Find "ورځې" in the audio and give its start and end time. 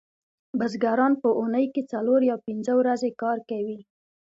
2.79-3.09